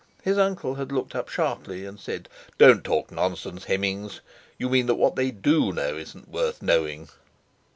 His 0.23 0.39
uncle 0.39 0.73
had 0.73 0.91
looked 0.91 1.13
up 1.13 1.29
sharply 1.29 1.85
and 1.85 1.99
said: 1.99 2.27
"Don't 2.57 2.83
talk 2.83 3.11
nonsense, 3.11 3.65
Hemmings! 3.65 4.21
You 4.57 4.67
mean 4.67 4.87
that 4.87 4.95
what 4.95 5.15
they 5.15 5.29
do 5.29 5.71
know 5.71 5.95
isn't 5.95 6.27
worth 6.27 6.63
knowing!" 6.63 7.09